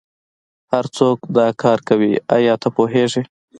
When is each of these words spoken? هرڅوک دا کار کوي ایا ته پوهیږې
هرڅوک 0.73 1.19
دا 1.35 1.47
کار 1.61 1.79
کوي 1.89 2.11
ایا 2.35 2.53
ته 2.61 2.67
پوهیږې 2.75 3.21